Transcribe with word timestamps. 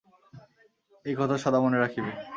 এই 1.05 1.15
কথা 1.19 1.35
সদা 1.43 1.59
মনে 1.59 1.77
রাখিবে। 1.79 2.11